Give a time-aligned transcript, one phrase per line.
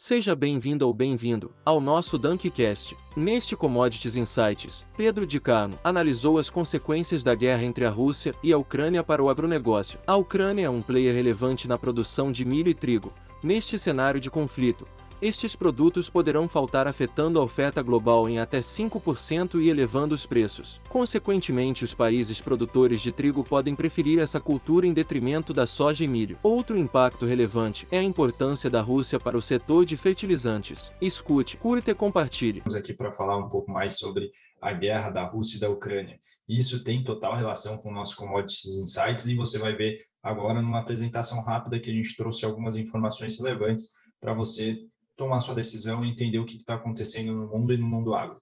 [0.00, 2.96] Seja bem-vindo ou bem-vindo ao nosso Dunkcast.
[3.16, 8.52] Neste Commodities Insights, Pedro Di Carmo analisou as consequências da guerra entre a Rússia e
[8.52, 9.98] a Ucrânia para o agronegócio.
[10.06, 13.12] A Ucrânia é um player relevante na produção de milho e trigo.
[13.42, 14.86] Neste cenário de conflito,
[15.20, 20.80] estes produtos poderão faltar afetando a oferta global em até 5% e elevando os preços.
[20.88, 26.08] Consequentemente, os países produtores de trigo podem preferir essa cultura em detrimento da soja e
[26.08, 26.38] milho.
[26.42, 30.92] Outro impacto relevante é a importância da Rússia para o setor de fertilizantes.
[31.00, 32.58] Escute, curta e compartilhe.
[32.58, 36.18] Estamos aqui para falar um pouco mais sobre a guerra da Rússia e da Ucrânia.
[36.48, 40.80] Isso tem total relação com o nosso Commodities Insights e você vai ver agora numa
[40.80, 43.90] apresentação rápida que a gente trouxe algumas informações relevantes
[44.20, 44.78] para você
[45.18, 48.40] tomar sua decisão e entender o que está acontecendo no mundo e no mundo agro.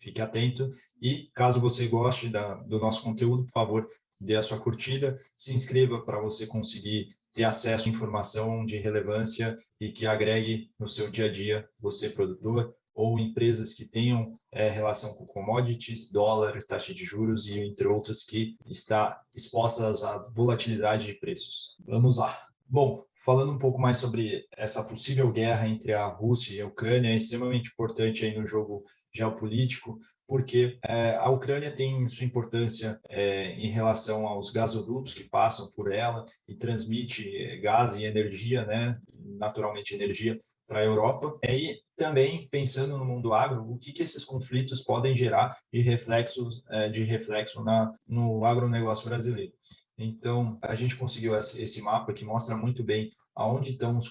[0.00, 0.68] Fique atento
[1.00, 3.86] e, caso você goste da, do nosso conteúdo, por favor,
[4.20, 9.56] dê a sua curtida, se inscreva para você conseguir ter acesso à informação de relevância
[9.80, 14.68] e que agregue no seu dia a dia, você produtor, ou empresas que tenham é,
[14.68, 21.06] relação com commodities, dólar, taxa de juros e entre outras que está expostas à volatilidade
[21.06, 21.76] de preços.
[21.86, 22.47] Vamos lá.
[22.70, 27.08] Bom, falando um pouco mais sobre essa possível guerra entre a Rússia e a Ucrânia,
[27.08, 33.52] é extremamente importante aí no jogo geopolítico, porque é, a Ucrânia tem sua importância é,
[33.52, 39.00] em relação aos gasodutos que passam por ela e transmite é, gás e energia, né,
[39.38, 41.38] naturalmente energia, para a Europa.
[41.42, 46.62] E também pensando no mundo agro, o que, que esses conflitos podem gerar de reflexos
[46.68, 49.54] é, de reflexo na, no agronegócio brasileiro.
[49.98, 54.10] Então, a gente conseguiu esse mapa que mostra muito bem aonde estão, os,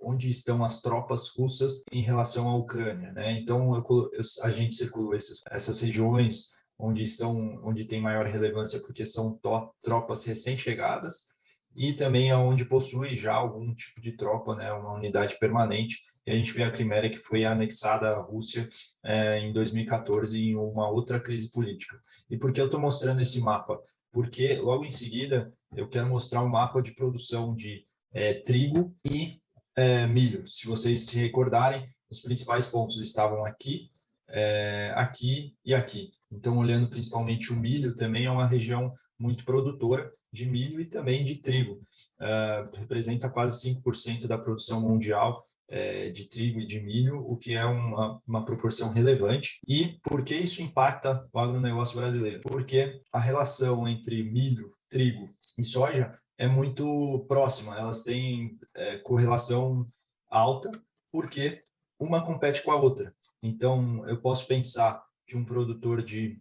[0.00, 3.12] onde estão as tropas russas em relação à Ucrânia.
[3.12, 3.32] Né?
[3.32, 4.10] Então, eu,
[4.42, 9.70] a gente circulou esses, essas regiões onde estão, onde tem maior relevância porque são to,
[9.82, 11.26] tropas recém-chegadas
[11.74, 16.00] e também aonde possui já algum tipo de tropa, né, uma unidade permanente.
[16.26, 18.68] E a gente vê a Crimeia que foi anexada à Rússia
[19.04, 21.98] é, em 2014 em uma outra crise política.
[22.28, 23.80] E por que eu estou mostrando esse mapa?
[24.12, 29.40] Porque logo em seguida eu quero mostrar um mapa de produção de é, trigo e
[29.76, 30.46] é, milho.
[30.46, 33.90] Se vocês se recordarem, os principais pontos estavam aqui,
[34.28, 36.10] é, aqui e aqui.
[36.30, 41.24] Então, olhando principalmente o milho, também é uma região muito produtora de milho e também
[41.24, 41.80] de trigo.
[42.20, 47.54] Uh, representa quase 5% da produção mundial é, de trigo e de milho, o que
[47.54, 49.60] é uma, uma proporção relevante.
[49.66, 52.40] E por que isso impacta o agronegócio brasileiro?
[52.42, 55.28] Porque a relação entre milho, trigo
[55.58, 59.86] e soja é muito próxima, elas têm é, correlação
[60.30, 60.70] alta,
[61.12, 61.64] porque
[61.98, 63.14] uma compete com a outra.
[63.42, 66.40] Então, eu posso pensar que um produtor de,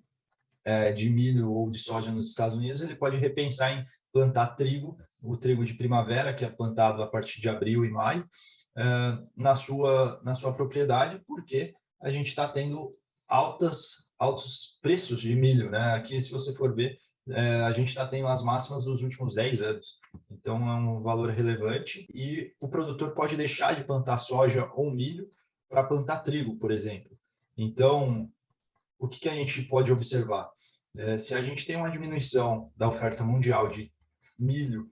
[0.63, 3.83] é, de milho ou de soja nos Estados Unidos, ele pode repensar em
[4.17, 8.27] plantar trigo, o trigo de primavera, que é plantado a partir de abril e maio,
[8.75, 12.95] uh, na, sua, na sua propriedade, porque a gente está tendo
[13.27, 15.69] altas, altos preços de milho.
[15.69, 15.93] Né?
[15.93, 16.97] Aqui, se você for ver,
[17.29, 19.95] é, a gente está tendo as máximas dos últimos 10 anos.
[20.31, 25.27] Então, é um valor relevante e o produtor pode deixar de plantar soja ou milho
[25.69, 27.11] para plantar trigo, por exemplo.
[27.55, 28.31] Então,
[28.97, 30.49] o que, que a gente pode observar?
[30.95, 33.91] É, se a gente tem uma diminuição da oferta mundial de
[34.37, 34.89] milho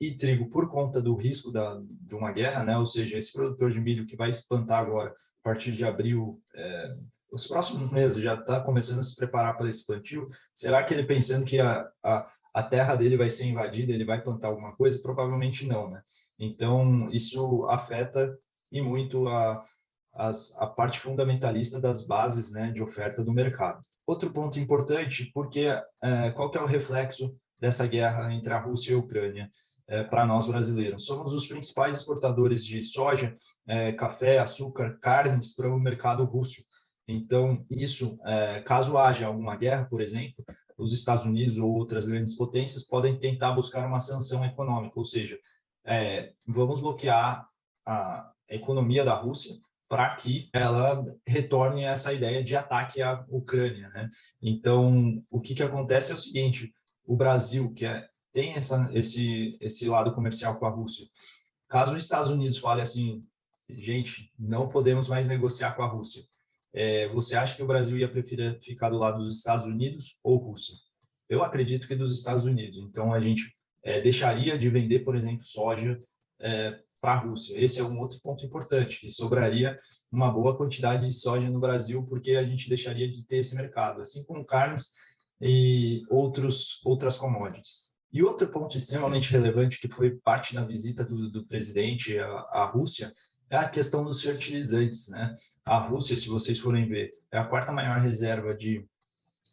[0.00, 2.76] e trigo por conta do risco da, de uma guerra, né?
[2.76, 6.96] Ou seja, esse produtor de milho que vai plantar agora a partir de abril, é,
[7.32, 10.26] os próximos meses já está começando a se preparar para esse plantio.
[10.54, 14.22] Será que ele pensando que a, a, a terra dele vai ser invadida, ele vai
[14.22, 15.00] plantar alguma coisa?
[15.00, 16.02] Provavelmente não, né?
[16.38, 18.36] Então isso afeta
[18.70, 19.64] e muito a,
[20.12, 23.80] as, a parte fundamentalista das bases né, de oferta do mercado.
[24.06, 25.66] Outro ponto importante, porque
[26.02, 29.50] é, qual que é o reflexo dessa guerra entre a Rússia e a Ucrânia?
[29.86, 31.04] é, para nós brasileiros.
[31.04, 33.34] Somos os principais exportadores de soja,
[33.66, 36.62] é, café, açúcar, carnes para o mercado russo.
[37.06, 40.44] Então, isso, é, caso haja alguma guerra, por exemplo,
[40.78, 45.38] os Estados Unidos ou outras grandes potências podem tentar buscar uma sanção econômica, ou seja,
[46.48, 47.46] vamos bloquear
[47.86, 49.54] a economia da Rússia
[49.88, 53.88] para que ela retorne a essa ideia de ataque à Ucrânia.
[53.90, 54.08] Né?
[54.42, 56.74] Então, o que, que acontece é o seguinte:
[57.06, 61.06] o Brasil, que é tem essa, esse, esse lado comercial com a Rússia.
[61.68, 63.24] Caso os Estados Unidos fale assim,
[63.70, 66.24] gente, não podemos mais negociar com a Rússia,
[66.72, 70.36] é, você acha que o Brasil ia preferir ficar do lado dos Estados Unidos ou
[70.36, 70.74] Rússia?
[71.28, 72.78] Eu acredito que dos Estados Unidos.
[72.78, 73.54] Então, a gente
[73.84, 75.96] é, deixaria de vender, por exemplo, soja
[76.40, 77.56] é, para a Rússia.
[77.56, 79.76] Esse é um outro ponto importante, sobraria
[80.10, 84.00] uma boa quantidade de soja no Brasil, porque a gente deixaria de ter esse mercado,
[84.00, 84.92] assim como carnes
[85.40, 87.94] e outros, outras commodities.
[88.12, 92.64] E outro ponto extremamente relevante, que foi parte da visita do, do presidente à, à
[92.64, 93.12] Rússia,
[93.50, 95.34] é a questão dos fertilizantes, né?
[95.64, 98.86] A Rússia, se vocês forem ver, é a quarta maior reserva de,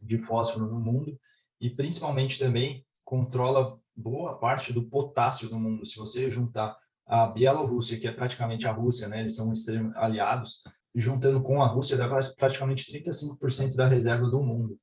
[0.01, 1.19] de fósforo no mundo
[1.59, 5.85] e principalmente também controla boa parte do potássio do mundo.
[5.85, 6.75] Se você juntar
[7.05, 9.19] a Bielorrússia, que é praticamente a Rússia, né?
[9.19, 9.51] Eles são
[9.95, 10.63] aliados,
[10.95, 12.07] juntando com a Rússia, dá
[12.37, 14.79] praticamente 35% da reserva do mundo.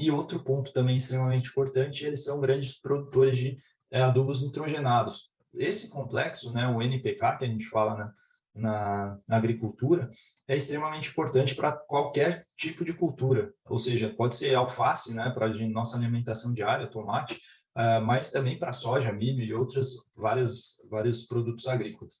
[0.00, 3.58] E outro ponto também extremamente importante, eles são grandes produtores de
[3.90, 5.30] é, adubos nitrogenados.
[5.52, 8.12] Esse complexo, né, o NPK, que a gente fala na,
[8.54, 10.08] na, na agricultura,
[10.48, 13.52] é extremamente importante para qualquer tipo de cultura.
[13.66, 17.34] Ou seja, pode ser alface, né, para nossa alimentação diária, tomate,
[17.76, 22.14] uh, mas também para soja, milho e outros vários, vários produtos agrícolas.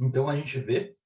[0.00, 0.96] Então, a gente vê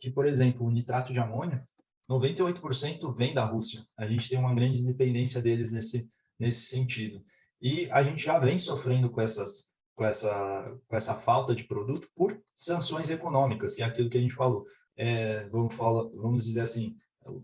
[0.00, 1.60] que, por exemplo, o nitrato de amônio,
[2.08, 3.82] 98% vem da Rússia.
[3.96, 6.08] A gente tem uma grande dependência deles nesse,
[6.38, 7.22] nesse sentido.
[7.60, 9.68] E a gente já vem sofrendo com essas
[9.98, 14.20] com essa, com essa falta de produto por sanções econômicas, que é aquilo que a
[14.20, 14.64] gente falou.
[14.96, 16.94] É, vamos, falar, vamos dizer assim,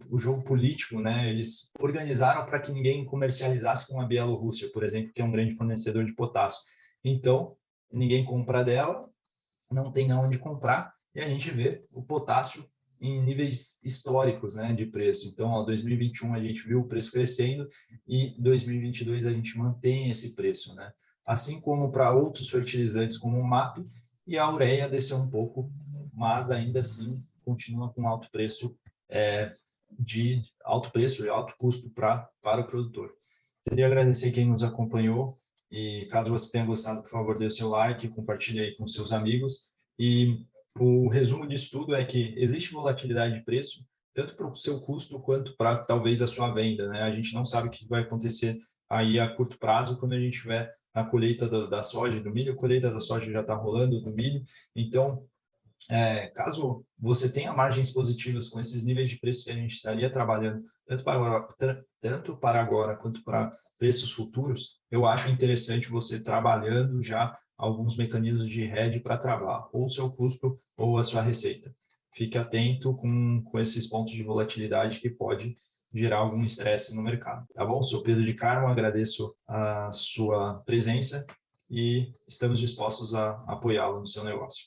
[0.08, 1.28] o jogo político, né?
[1.28, 5.56] Eles organizaram para que ninguém comercializasse com a Bielorrússia, por exemplo, que é um grande
[5.56, 6.60] fornecedor de potássio.
[7.02, 7.56] Então,
[7.92, 9.10] ninguém compra dela,
[9.72, 12.64] não tem aonde comprar, e a gente vê o potássio
[13.00, 15.28] em níveis históricos né, de preço.
[15.28, 17.66] Então, ó, 2021 a gente viu o preço crescendo
[18.06, 20.92] e 2022 a gente mantém esse preço, né?
[21.26, 23.78] Assim como para outros fertilizantes como o MAP
[24.26, 25.70] e a ureia desceu um pouco,
[26.12, 27.14] mas ainda assim
[27.44, 28.76] continua com alto preço
[29.08, 29.50] é,
[29.98, 33.14] de alto preço e alto custo pra, para o produtor.
[33.68, 35.38] Queria agradecer quem nos acompanhou
[35.70, 39.12] e caso você tenha gostado, por favor, dê o seu like, compartilhe aí com seus
[39.12, 40.46] amigos e
[40.78, 45.20] o resumo disso tudo é que existe volatilidade de preço, tanto para o seu custo
[45.20, 46.88] quanto para talvez a sua venda.
[46.88, 47.02] Né?
[47.02, 48.56] A gente não sabe o que vai acontecer
[48.88, 52.52] aí a curto prazo quando a gente tiver a colheita da, da soja do milho,
[52.52, 54.42] a colheita da soja já está rolando do milho.
[54.76, 55.26] Então,
[55.90, 60.08] é, caso você tenha margens positivas com esses níveis de preço que a gente estaria
[60.08, 61.48] trabalhando, tanto para agora,
[62.00, 68.48] tanto para agora quanto para preços futuros, eu acho interessante você trabalhando já alguns mecanismos
[68.48, 71.74] de hedge para travar ou seu custo ou a sua receita.
[72.12, 75.56] Fique atento com, com esses pontos de volatilidade que pode
[75.92, 77.46] gerar algum estresse no mercado.
[77.54, 77.82] Tá bom?
[77.82, 81.24] Sou Pedro de Carmo, agradeço a sua presença
[81.70, 84.62] e estamos dispostos a apoiá-lo no seu negócio.